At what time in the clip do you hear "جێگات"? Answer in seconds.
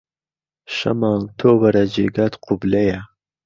1.93-2.33